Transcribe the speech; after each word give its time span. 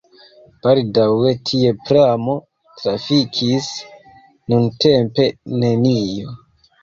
Baldaŭe 0.61 1.33
tie 1.49 1.73
pramo 1.89 2.33
trafikis, 2.79 3.69
nuntempe 4.53 5.27
nenio. 5.65 6.35